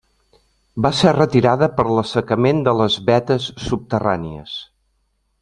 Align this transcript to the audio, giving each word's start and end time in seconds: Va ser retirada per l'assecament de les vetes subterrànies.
Va 0.85 0.89
ser 0.99 1.11
retirada 1.17 1.67
per 1.81 1.85
l'assecament 1.89 2.65
de 2.69 2.75
les 2.81 2.97
vetes 3.11 3.51
subterrànies. 3.67 4.59